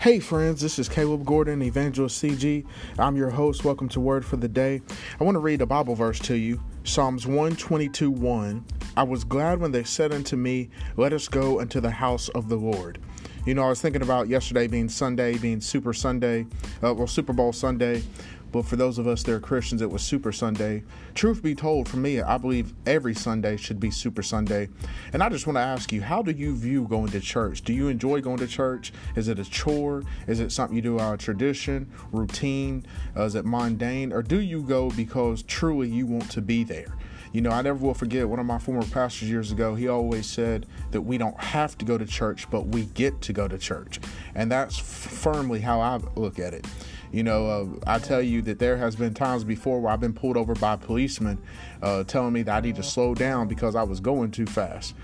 Hey 0.00 0.20
friends, 0.20 0.60
this 0.60 0.78
is 0.78 0.88
Caleb 0.88 1.24
Gordon, 1.24 1.60
Evangelist 1.60 2.22
CG. 2.22 2.64
I'm 3.00 3.16
your 3.16 3.30
host. 3.30 3.64
Welcome 3.64 3.88
to 3.88 4.00
Word 4.00 4.24
for 4.24 4.36
the 4.36 4.46
Day. 4.46 4.80
I 5.18 5.24
want 5.24 5.34
to 5.34 5.40
read 5.40 5.60
a 5.60 5.66
Bible 5.66 5.96
verse 5.96 6.20
to 6.20 6.36
you 6.36 6.62
Psalms 6.84 7.26
122 7.26 8.08
1. 8.08 8.64
I 8.96 9.02
was 9.02 9.24
glad 9.24 9.58
when 9.58 9.72
they 9.72 9.82
said 9.82 10.12
unto 10.12 10.36
me, 10.36 10.70
Let 10.96 11.12
us 11.12 11.26
go 11.26 11.58
into 11.58 11.80
the 11.80 11.90
house 11.90 12.28
of 12.28 12.48
the 12.48 12.54
Lord. 12.54 13.00
You 13.44 13.54
know, 13.54 13.64
I 13.64 13.70
was 13.70 13.80
thinking 13.80 14.02
about 14.02 14.28
yesterday 14.28 14.68
being 14.68 14.88
Sunday, 14.88 15.36
being 15.36 15.60
Super 15.60 15.92
Sunday, 15.92 16.46
uh, 16.80 16.94
well, 16.94 17.08
Super 17.08 17.32
Bowl 17.32 17.52
Sunday. 17.52 18.04
But 18.50 18.64
for 18.64 18.76
those 18.76 18.98
of 18.98 19.06
us 19.06 19.22
that 19.22 19.32
are 19.32 19.40
Christians, 19.40 19.82
it 19.82 19.90
was 19.90 20.02
Super 20.02 20.32
Sunday. 20.32 20.82
Truth 21.14 21.42
be 21.42 21.54
told, 21.54 21.88
for 21.88 21.98
me, 21.98 22.20
I 22.20 22.38
believe 22.38 22.72
every 22.86 23.14
Sunday 23.14 23.56
should 23.56 23.78
be 23.78 23.90
Super 23.90 24.22
Sunday. 24.22 24.68
And 25.12 25.22
I 25.22 25.28
just 25.28 25.46
want 25.46 25.56
to 25.56 25.62
ask 25.62 25.92
you, 25.92 26.00
how 26.00 26.22
do 26.22 26.30
you 26.30 26.56
view 26.56 26.86
going 26.88 27.10
to 27.10 27.20
church? 27.20 27.62
Do 27.62 27.72
you 27.72 27.88
enjoy 27.88 28.20
going 28.20 28.38
to 28.38 28.46
church? 28.46 28.92
Is 29.16 29.28
it 29.28 29.38
a 29.38 29.44
chore? 29.44 30.02
Is 30.26 30.40
it 30.40 30.50
something 30.50 30.74
you 30.74 30.82
do 30.82 30.98
out 30.98 31.14
of 31.14 31.20
tradition, 31.20 31.90
routine? 32.10 32.86
Uh, 33.16 33.24
is 33.24 33.34
it 33.34 33.44
mundane? 33.44 34.12
Or 34.12 34.22
do 34.22 34.40
you 34.40 34.62
go 34.62 34.90
because 34.90 35.42
truly 35.42 35.88
you 35.88 36.06
want 36.06 36.30
to 36.30 36.40
be 36.40 36.64
there? 36.64 36.96
You 37.32 37.40
know, 37.40 37.50
I 37.50 37.62
never 37.62 37.78
will 37.78 37.94
forget 37.94 38.28
one 38.28 38.38
of 38.38 38.46
my 38.46 38.58
former 38.58 38.84
pastors 38.86 39.28
years 39.28 39.52
ago. 39.52 39.74
He 39.74 39.88
always 39.88 40.26
said 40.26 40.66
that 40.92 41.02
we 41.02 41.18
don't 41.18 41.38
have 41.38 41.76
to 41.78 41.84
go 41.84 41.98
to 41.98 42.06
church, 42.06 42.50
but 42.50 42.68
we 42.68 42.86
get 42.86 43.20
to 43.22 43.32
go 43.32 43.48
to 43.48 43.58
church. 43.58 44.00
And 44.34 44.50
that's 44.50 44.78
firmly 44.78 45.60
how 45.60 45.80
I 45.80 46.00
look 46.16 46.38
at 46.38 46.54
it. 46.54 46.66
You 47.12 47.22
know, 47.22 47.46
uh, 47.46 47.66
I 47.86 47.98
tell 47.98 48.20
you 48.20 48.42
that 48.42 48.58
there 48.58 48.76
has 48.76 48.96
been 48.96 49.14
times 49.14 49.44
before 49.44 49.80
where 49.80 49.92
I've 49.92 50.00
been 50.00 50.12
pulled 50.12 50.36
over 50.36 50.54
by 50.54 50.76
policemen 50.76 51.38
uh, 51.82 52.04
telling 52.04 52.32
me 52.32 52.42
that 52.42 52.56
I 52.56 52.60
need 52.60 52.76
to 52.76 52.82
slow 52.82 53.14
down 53.14 53.48
because 53.48 53.74
I 53.74 53.82
was 53.82 54.00
going 54.00 54.30
too 54.30 54.46
fast. 54.46 54.94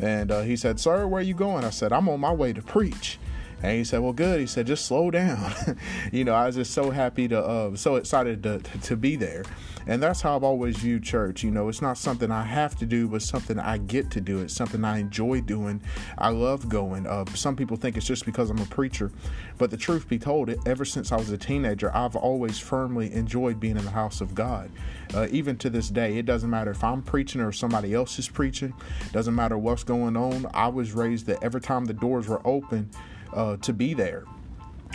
And 0.00 0.32
uh, 0.32 0.42
he 0.42 0.56
said, 0.56 0.80
Sir, 0.80 1.06
where 1.06 1.20
are 1.20 1.24
you 1.24 1.34
going? 1.34 1.64
I 1.64 1.70
said, 1.70 1.92
I'm 1.92 2.08
on 2.08 2.18
my 2.18 2.32
way 2.32 2.52
to 2.52 2.62
preach. 2.62 3.18
And 3.62 3.78
he 3.78 3.84
said, 3.84 4.00
"Well, 4.00 4.12
good." 4.12 4.40
He 4.40 4.46
said, 4.46 4.66
"Just 4.66 4.86
slow 4.86 5.10
down." 5.10 5.54
you 6.12 6.24
know, 6.24 6.34
I 6.34 6.46
was 6.46 6.56
just 6.56 6.72
so 6.72 6.90
happy 6.90 7.28
to, 7.28 7.40
uh, 7.40 7.76
so 7.76 7.96
excited 7.96 8.42
to, 8.42 8.58
to, 8.58 8.96
be 8.96 9.16
there, 9.16 9.44
and 9.86 10.02
that's 10.02 10.20
how 10.20 10.36
I've 10.36 10.42
always 10.42 10.76
viewed 10.78 11.04
church. 11.04 11.44
You 11.44 11.50
know, 11.50 11.68
it's 11.68 11.80
not 11.80 11.96
something 11.96 12.30
I 12.30 12.42
have 12.42 12.76
to 12.78 12.86
do, 12.86 13.08
but 13.08 13.22
something 13.22 13.58
I 13.58 13.78
get 13.78 14.10
to 14.12 14.20
do. 14.20 14.40
It's 14.40 14.54
something 14.54 14.84
I 14.84 14.98
enjoy 14.98 15.42
doing. 15.42 15.80
I 16.18 16.30
love 16.30 16.68
going. 16.68 17.06
Uh, 17.06 17.24
some 17.34 17.54
people 17.54 17.76
think 17.76 17.96
it's 17.96 18.06
just 18.06 18.26
because 18.26 18.50
I'm 18.50 18.58
a 18.58 18.66
preacher, 18.66 19.12
but 19.58 19.70
the 19.70 19.76
truth 19.76 20.08
be 20.08 20.18
told, 20.18 20.52
ever 20.66 20.84
since 20.84 21.12
I 21.12 21.16
was 21.16 21.30
a 21.30 21.38
teenager, 21.38 21.94
I've 21.94 22.16
always 22.16 22.58
firmly 22.58 23.12
enjoyed 23.12 23.60
being 23.60 23.76
in 23.76 23.84
the 23.84 23.90
house 23.90 24.20
of 24.20 24.34
God. 24.34 24.70
Uh, 25.14 25.28
even 25.30 25.56
to 25.58 25.70
this 25.70 25.88
day, 25.88 26.18
it 26.18 26.26
doesn't 26.26 26.50
matter 26.50 26.70
if 26.70 26.82
I'm 26.82 27.02
preaching 27.02 27.40
or 27.40 27.52
somebody 27.52 27.94
else 27.94 28.18
is 28.18 28.28
preaching. 28.28 28.72
Doesn't 29.12 29.34
matter 29.34 29.58
what's 29.58 29.84
going 29.84 30.16
on. 30.16 30.46
I 30.54 30.68
was 30.68 30.92
raised 30.92 31.26
that 31.26 31.42
every 31.42 31.60
time 31.60 31.84
the 31.84 31.92
doors 31.92 32.28
were 32.28 32.40
open 32.46 32.90
uh, 33.32 33.56
to 33.58 33.72
be 33.72 33.94
there 33.94 34.24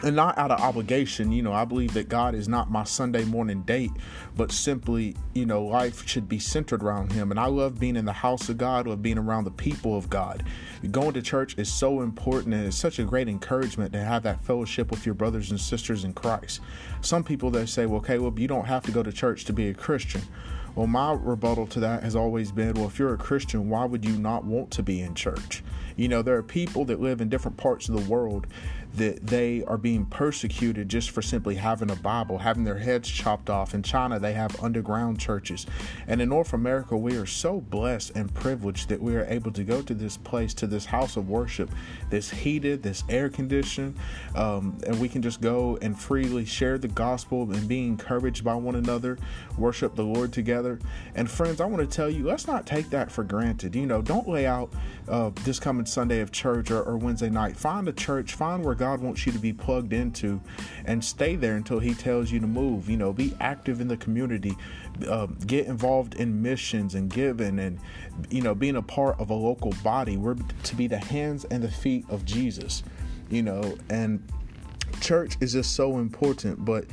and 0.03 0.15
not 0.15 0.37
out 0.37 0.51
of 0.51 0.59
obligation. 0.59 1.31
You 1.31 1.41
know, 1.41 1.53
I 1.53 1.65
believe 1.65 1.93
that 1.93 2.09
God 2.09 2.35
is 2.35 2.47
not 2.47 2.69
my 2.69 2.83
Sunday 2.83 3.25
morning 3.25 3.63
date, 3.63 3.91
but 4.35 4.51
simply, 4.51 5.15
you 5.33 5.45
know, 5.45 5.63
life 5.63 6.07
should 6.07 6.29
be 6.29 6.39
centered 6.39 6.83
around 6.83 7.11
Him. 7.11 7.31
And 7.31 7.39
I 7.39 7.47
love 7.47 7.79
being 7.79 7.95
in 7.95 8.05
the 8.05 8.13
house 8.13 8.49
of 8.49 8.57
God, 8.57 8.87
love 8.87 9.01
being 9.01 9.17
around 9.17 9.45
the 9.45 9.51
people 9.51 9.97
of 9.97 10.09
God. 10.09 10.43
Going 10.91 11.13
to 11.13 11.21
church 11.21 11.57
is 11.57 11.71
so 11.71 12.01
important 12.01 12.53
and 12.53 12.65
it's 12.65 12.77
such 12.77 12.99
a 12.99 13.03
great 13.03 13.27
encouragement 13.27 13.93
to 13.93 14.03
have 14.03 14.23
that 14.23 14.43
fellowship 14.43 14.91
with 14.91 15.05
your 15.05 15.15
brothers 15.15 15.51
and 15.51 15.59
sisters 15.59 16.03
in 16.03 16.13
Christ. 16.13 16.61
Some 17.01 17.23
people 17.23 17.49
they 17.49 17.65
say, 17.65 17.85
well, 17.85 18.01
Caleb, 18.01 18.39
you 18.39 18.47
don't 18.47 18.65
have 18.65 18.83
to 18.83 18.91
go 18.91 19.01
to 19.01 19.11
church 19.11 19.45
to 19.45 19.53
be 19.53 19.69
a 19.69 19.73
Christian. 19.73 20.21
Well, 20.77 20.85
my 20.85 21.13
rebuttal 21.13 21.65
to 21.69 21.79
that 21.79 22.03
has 22.03 22.15
always 22.15 22.51
been 22.51 22.75
well, 22.75 22.85
if 22.85 22.99
you're 22.99 23.15
a 23.15 23.17
Christian, 23.17 23.67
why 23.67 23.85
would 23.85 24.05
you 24.05 24.15
not 24.15 24.43
want 24.43 24.69
to 24.73 24.83
be 24.83 25.01
in 25.01 25.15
church? 25.15 25.63
You 25.95 26.07
know, 26.07 26.21
there 26.21 26.35
are 26.35 26.43
people 26.43 26.85
that 26.85 27.01
live 27.01 27.19
in 27.19 27.29
different 27.29 27.57
parts 27.57 27.89
of 27.89 27.95
the 27.95 28.07
world 28.07 28.45
that 28.95 29.27
they 29.27 29.63
are 29.65 29.77
being 29.77 30.05
persecuted 30.05 30.89
just 30.89 31.11
for 31.11 31.21
simply 31.21 31.55
having 31.55 31.91
a 31.91 31.95
Bible, 31.95 32.39
having 32.39 32.63
their 32.63 32.77
heads 32.77 33.09
chopped 33.09 33.49
off. 33.49 33.73
In 33.73 33.83
China, 33.83 34.19
they 34.19 34.33
have 34.33 34.61
underground 34.63 35.19
churches. 35.19 35.65
And 36.07 36.21
in 36.21 36.29
North 36.29 36.53
America, 36.53 36.97
we 36.97 37.15
are 37.15 37.25
so 37.25 37.61
blessed 37.61 38.11
and 38.15 38.33
privileged 38.33 38.89
that 38.89 39.01
we 39.01 39.15
are 39.15 39.25
able 39.25 39.51
to 39.51 39.63
go 39.63 39.81
to 39.81 39.93
this 39.93 40.17
place, 40.17 40.53
to 40.55 40.67
this 40.67 40.85
house 40.85 41.17
of 41.17 41.29
worship 41.29 41.69
that's 42.09 42.29
heated, 42.29 42.83
that's 42.83 43.03
air 43.09 43.29
conditioned, 43.29 43.95
um, 44.35 44.77
and 44.85 44.99
we 44.99 45.09
can 45.09 45.21
just 45.21 45.41
go 45.41 45.77
and 45.81 45.99
freely 45.99 46.45
share 46.45 46.77
the 46.77 46.87
gospel 46.87 47.43
and 47.43 47.67
be 47.67 47.85
encouraged 47.85 48.43
by 48.43 48.55
one 48.55 48.75
another, 48.75 49.17
worship 49.57 49.95
the 49.95 50.03
Lord 50.03 50.33
together. 50.33 50.79
And 51.15 51.29
friends, 51.29 51.61
I 51.61 51.65
want 51.65 51.87
to 51.89 51.95
tell 51.95 52.09
you, 52.09 52.25
let's 52.25 52.47
not 52.47 52.65
take 52.65 52.89
that 52.89 53.11
for 53.11 53.23
granted. 53.23 53.75
You 53.75 53.85
know, 53.85 54.01
don't 54.01 54.27
lay 54.27 54.45
out 54.45 54.73
uh, 55.07 55.31
this 55.43 55.59
coming 55.59 55.85
Sunday 55.85 56.19
of 56.21 56.31
church 56.31 56.71
or, 56.71 56.81
or 56.81 56.97
Wednesday 56.97 57.29
night. 57.29 57.57
Find 57.57 57.87
a 57.87 57.93
church, 57.93 58.33
find 58.33 58.63
where 58.63 58.75
God 58.77 59.01
wants 59.01 59.25
you 59.25 59.31
to 59.31 59.39
be 59.39 59.53
plugged 59.53 59.93
into, 59.93 60.41
and 60.85 61.03
stay 61.03 61.35
there 61.35 61.55
until 61.55 61.79
He 61.79 61.93
tells 61.93 62.31
you 62.31 62.39
to 62.39 62.47
move. 62.47 62.89
You 62.89 62.97
know, 62.97 63.13
be 63.13 63.35
active 63.39 63.81
in 63.81 63.87
the 63.87 63.97
community, 63.97 64.55
uh, 65.07 65.27
get 65.45 65.67
involved 65.67 66.15
in 66.15 66.41
missions 66.41 66.95
and 66.95 67.11
giving, 67.11 67.59
and 67.59 67.79
you 68.29 68.41
know, 68.41 68.55
being 68.55 68.75
a 68.75 68.81
part 68.81 69.19
of 69.19 69.29
a 69.29 69.35
local 69.35 69.73
body. 69.83 70.17
We're 70.17 70.35
to 70.35 70.75
be 70.75 70.87
the 70.87 70.99
hands 70.99 71.45
and 71.45 71.63
the 71.63 71.71
feet 71.71 72.05
of 72.09 72.25
Jesus. 72.25 72.83
You 73.29 73.43
know, 73.43 73.77
and 73.89 74.23
church 75.01 75.35
is 75.41 75.53
just 75.53 75.75
so 75.75 75.97
important, 75.97 76.63
but 76.63 76.85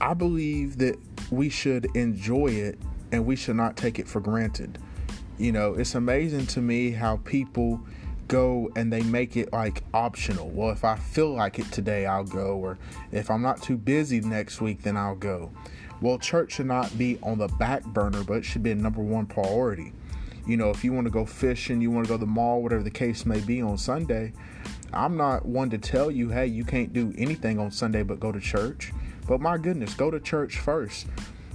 I 0.00 0.14
believe 0.14 0.78
that 0.78 0.98
we 1.30 1.48
should 1.48 1.86
enjoy 1.94 2.46
it 2.48 2.78
and 3.12 3.26
we 3.26 3.36
should 3.36 3.56
not 3.56 3.76
take 3.76 3.98
it 3.98 4.08
for 4.08 4.20
granted. 4.20 4.78
You 5.38 5.52
know, 5.52 5.74
it's 5.74 5.94
amazing 5.94 6.46
to 6.48 6.60
me 6.60 6.90
how 6.90 7.18
people 7.18 7.80
go 8.30 8.70
and 8.76 8.92
they 8.92 9.02
make 9.02 9.36
it 9.36 9.52
like 9.52 9.82
optional. 9.92 10.48
Well, 10.50 10.70
if 10.70 10.84
I 10.84 10.94
feel 10.94 11.34
like 11.34 11.58
it 11.58 11.70
today, 11.72 12.06
I'll 12.06 12.24
go, 12.24 12.56
or 12.56 12.78
if 13.10 13.28
I'm 13.28 13.42
not 13.42 13.60
too 13.60 13.76
busy 13.76 14.20
next 14.20 14.60
week, 14.60 14.82
then 14.82 14.96
I'll 14.96 15.16
go. 15.16 15.50
Well, 16.00 16.16
church 16.16 16.52
should 16.52 16.66
not 16.66 16.96
be 16.96 17.18
on 17.22 17.38
the 17.38 17.48
back 17.48 17.84
burner, 17.84 18.22
but 18.22 18.34
it 18.34 18.44
should 18.44 18.62
be 18.62 18.70
a 18.70 18.76
number 18.76 19.02
one 19.02 19.26
priority. 19.26 19.92
You 20.46 20.56
know, 20.56 20.70
if 20.70 20.84
you 20.84 20.92
want 20.92 21.06
to 21.06 21.10
go 21.10 21.26
fishing, 21.26 21.80
you 21.80 21.90
want 21.90 22.06
to 22.06 22.08
go 22.08 22.14
to 22.14 22.24
the 22.24 22.30
mall, 22.30 22.62
whatever 22.62 22.84
the 22.84 22.90
case 22.90 23.26
may 23.26 23.40
be 23.40 23.60
on 23.60 23.76
Sunday, 23.76 24.32
I'm 24.92 25.16
not 25.16 25.44
one 25.44 25.68
to 25.70 25.78
tell 25.78 26.10
you, 26.10 26.30
hey, 26.30 26.46
you 26.46 26.64
can't 26.64 26.92
do 26.92 27.12
anything 27.18 27.58
on 27.58 27.72
Sunday 27.72 28.04
but 28.04 28.20
go 28.20 28.30
to 28.30 28.40
church. 28.40 28.92
But 29.26 29.40
my 29.40 29.58
goodness, 29.58 29.92
go 29.94 30.10
to 30.10 30.20
church 30.20 30.58
first. 30.58 31.06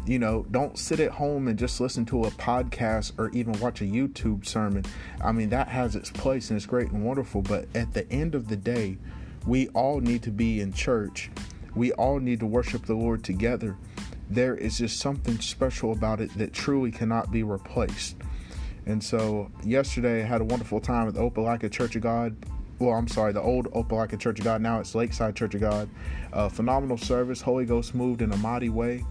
You 0.06 0.20
know, 0.20 0.46
don't 0.52 0.78
sit 0.78 1.00
at 1.00 1.12
home 1.12 1.48
and 1.48 1.58
just 1.58 1.82
listen 1.82 2.06
to 2.08 2.26
a 2.26 2.32
podcast 2.32 3.14
or 3.18 3.30
even 3.30 3.60
watch 3.60 3.82
a 3.82 3.86
YouTube 3.86 4.46
sermon. 4.46 4.86
I 5.24 5.32
mean, 5.32 5.50
that 5.50 5.68
has 5.68 5.96
its 5.96 6.12
place 6.12 6.50
and 6.50 6.58
it's 6.58 6.66
great 6.66 6.92
and 6.92 7.04
wonderful, 7.04 7.42
but 7.42 7.68
at 7.74 7.94
the 7.94 8.10
end 8.12 8.36
of 8.36 8.48
the 8.48 8.56
day, 8.56 8.98
we 9.48 9.68
all 9.70 10.00
need 10.00 10.22
to 10.24 10.32
be 10.32 10.62
in 10.62 10.74
church. 10.74 11.32
We 11.76 11.92
all 11.94 12.20
need 12.20 12.40
to 12.42 12.46
worship 12.46 12.86
the 12.86 12.94
Lord 12.94 13.24
together. 13.24 13.78
There 14.30 14.56
is 14.56 14.78
just 14.78 15.00
something 15.00 15.40
special 15.40 15.92
about 15.92 16.22
it 16.22 16.36
that 16.38 16.54
truly 16.54 16.92
cannot 16.92 17.32
be 17.32 17.44
replaced. 17.44 18.16
And 18.86 19.04
so, 19.04 19.52
yesterday 19.64 20.24
I 20.24 20.26
had 20.26 20.42
a 20.42 20.46
wonderful 20.46 20.80
time 20.80 21.08
at 21.08 21.16
the 21.16 21.22
Opelika 21.22 21.72
Church 21.72 21.96
of 21.96 22.04
God 22.04 22.36
well, 22.80 22.94
I'm 22.94 23.08
sorry, 23.08 23.32
the 23.32 23.42
old 23.42 23.72
Opelika 23.72 24.20
Church 24.20 24.40
of 24.40 24.46
God. 24.46 24.62
Now 24.62 24.80
it's 24.80 24.96
Lakeside 24.96 25.36
Church 25.36 25.56
of 25.56 25.62
God. 25.62 25.90
Uh, 26.34 26.50
phenomenal 26.50 26.98
service. 26.98 27.42
Holy 27.42 27.66
Ghost 27.66 27.96
moved 27.96 28.22
in 28.22 28.32
a 28.32 28.38
mighty 28.38 28.70
way. 28.70 29.06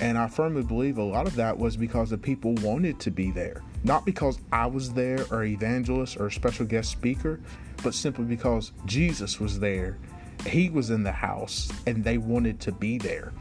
And 0.00 0.16
I 0.16 0.28
firmly 0.28 0.62
believe 0.62 0.98
a 0.98 1.02
lot 1.02 1.26
of 1.26 1.34
that 1.36 1.58
was 1.58 1.76
because 1.76 2.10
the 2.10 2.18
people 2.18 2.54
wanted 2.54 3.00
to 3.00 3.10
be 3.10 3.30
there. 3.30 3.62
Not 3.82 4.04
because 4.04 4.38
I 4.52 4.66
was 4.66 4.92
there 4.92 5.24
or 5.30 5.44
evangelist 5.44 6.18
or 6.20 6.30
special 6.30 6.66
guest 6.66 6.90
speaker, 6.90 7.40
but 7.82 7.94
simply 7.94 8.24
because 8.24 8.72
Jesus 8.86 9.40
was 9.40 9.58
there. 9.58 9.98
He 10.46 10.70
was 10.70 10.90
in 10.90 11.02
the 11.02 11.12
house 11.12 11.68
and 11.86 12.04
they 12.04 12.18
wanted 12.18 12.60
to 12.60 12.72
be 12.72 12.98
there. 12.98 13.32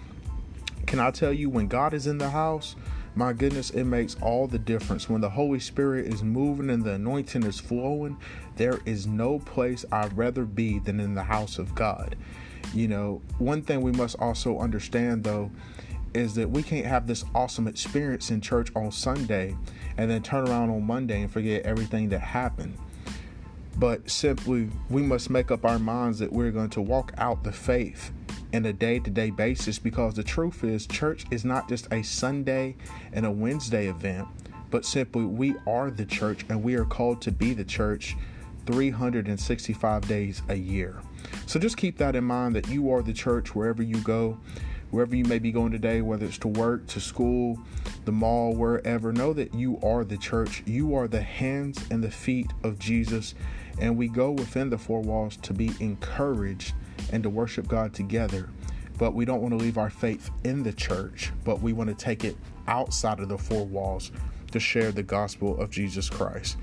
Can 0.88 1.00
I 1.00 1.12
tell 1.12 1.34
you, 1.34 1.50
when 1.50 1.68
God 1.68 1.94
is 1.94 2.08
in 2.08 2.18
the 2.18 2.30
house, 2.30 2.76
my 3.14 3.34
goodness, 3.34 3.72
it 3.72 3.84
makes 3.84 4.16
all 4.22 4.48
the 4.48 4.60
difference. 4.60 5.10
When 5.10 5.22
the 5.22 5.30
Holy 5.30 5.60
Spirit 5.60 6.08
is 6.08 6.24
moving 6.24 6.70
and 6.70 6.84
the 6.84 6.94
anointing 6.94 7.44
is 7.44 7.60
flowing, 7.60 8.18
there 8.56 8.80
is 8.86 9.06
no 9.06 9.40
place 9.40 9.86
I'd 9.92 10.16
rather 10.16 10.46
be 10.46 10.80
than 10.80 11.00
in 11.00 11.14
the 11.14 11.24
house 11.24 11.60
of 11.60 11.76
God. 11.76 12.16
You 12.74 12.88
know, 12.88 13.22
one 13.38 13.62
thing 13.62 13.82
we 13.82 13.92
must 13.92 14.18
also 14.20 14.60
understand 14.60 15.24
though 15.24 15.52
is 16.18 16.34
that 16.36 16.50
we 16.50 16.64
can't 16.64 16.86
have 16.86 17.08
this 17.08 17.24
awesome 17.36 17.68
experience 17.68 18.32
in 18.32 18.42
church 18.42 18.70
on 18.76 18.92
Sunday 18.92 19.56
and 19.98 20.10
then 20.10 20.24
turn 20.24 20.48
around 20.48 20.70
on 20.70 20.84
Monday 20.84 21.22
and 21.22 21.32
forget 21.32 21.64
everything 21.64 22.10
that 22.10 22.20
happened. 22.20 22.78
But 23.78 24.10
simply, 24.10 24.70
we 24.90 25.04
must 25.04 25.30
make 25.30 25.52
up 25.52 25.64
our 25.64 25.78
minds 25.78 26.18
that 26.20 26.34
we're 26.34 26.52
going 26.52 26.72
to 26.72 26.82
walk 26.82 27.14
out 27.18 27.44
the 27.44 27.52
faith 27.52 28.12
in 28.52 28.66
a 28.66 28.74
day 28.74 29.00
to 29.00 29.10
day 29.10 29.30
basis 29.30 29.78
because 29.78 30.16
the 30.16 30.24
truth 30.24 30.64
is, 30.64 30.88
church 30.88 31.26
is 31.30 31.46
not 31.46 31.70
just 31.70 31.88
a 31.92 32.02
Sunday 32.02 32.76
and 33.14 33.26
a 33.26 33.32
Wednesday 33.32 33.88
event, 33.88 34.28
but 34.72 34.86
simply 34.86 35.26
we 35.26 35.56
are 35.68 35.92
the 35.92 36.06
church 36.06 36.46
and 36.50 36.64
we 36.64 36.76
are 36.76 36.86
called 36.86 37.22
to 37.22 37.32
be 37.32 37.54
the 37.54 37.64
church 37.64 38.18
365 38.66 40.08
days 40.08 40.42
a 40.50 40.56
year. 40.56 41.00
So 41.46 41.60
just 41.60 41.78
keep 41.78 41.98
that 41.98 42.16
in 42.16 42.24
mind 42.24 42.56
that 42.56 42.68
you 42.68 42.92
are 42.92 43.02
the 43.02 43.14
church 43.14 43.54
wherever 43.54 43.84
you 43.84 43.98
go 44.00 44.38
wherever 44.92 45.16
you 45.16 45.24
may 45.26 45.40
be 45.40 45.52
going 45.52 45.72
today, 45.72 46.02
whether 46.02 46.26
it's 46.26 46.38
to 46.40 46.48
work, 46.48 46.88
to 46.88 47.00
school, 47.00 47.60
the 48.06 48.12
mall, 48.12 48.54
wherever, 48.54 49.12
know 49.12 49.34
that 49.34 49.54
you 49.54 49.80
are 49.84 50.04
the 50.04 50.18
church. 50.18 50.64
You 50.66 50.96
are 50.96 51.08
the 51.08 51.22
hands 51.22 51.84
and 51.92 52.04
the 52.04 52.12
feet 52.12 52.52
of 52.64 52.80
Jesus, 52.80 53.36
And 53.80 53.96
we 53.96 54.08
go 54.08 54.32
within 54.32 54.70
the 54.72 54.78
four 54.78 55.02
walls 55.02 55.38
to 55.38 55.54
be 55.54 55.72
encouraged 55.80 56.74
and 57.12 57.22
to 57.24 57.30
worship 57.30 57.68
God 57.68 57.94
together. 57.94 58.50
But 58.98 59.14
we 59.14 59.26
don't 59.26 59.42
want 59.42 59.54
to 59.54 59.58
leave 59.64 59.78
our 59.78 59.92
faith 59.92 60.32
in 60.44 60.64
the 60.64 60.74
church, 60.74 61.32
but 61.44 61.62
we 61.62 61.74
want 61.74 61.90
to 61.90 61.96
take 61.96 62.24
it 62.24 62.36
outside 62.68 63.20
of 63.20 63.30
the 63.30 63.38
four 63.38 63.66
walls 63.66 64.12
to 64.52 64.60
share 64.60 64.92
the 64.92 65.04
gospel 65.04 65.60
of 65.62 65.70
Jesus 65.70 66.10
Christ. 66.10 66.58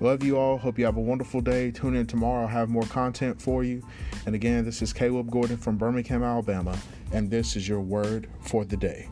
Love 0.00 0.22
you 0.22 0.36
all. 0.36 0.58
Hope 0.58 0.78
you 0.78 0.84
have 0.84 0.98
a 0.98 1.00
wonderful 1.00 1.40
day. 1.40 1.70
Tune 1.70 1.96
in 1.96 2.06
tomorrow. 2.06 2.42
I'll 2.42 2.48
have 2.48 2.68
more 2.68 2.84
content 2.84 3.40
for 3.40 3.64
you. 3.64 3.82
And 4.26 4.34
again, 4.34 4.64
this 4.64 4.82
is 4.82 4.92
Caleb 4.92 5.30
Gordon 5.30 5.56
from 5.56 5.78
Birmingham, 5.78 6.22
Alabama, 6.22 6.78
and 7.12 7.30
this 7.30 7.56
is 7.56 7.66
your 7.66 7.80
word 7.80 8.28
for 8.40 8.64
the 8.66 8.76
day. 8.76 9.08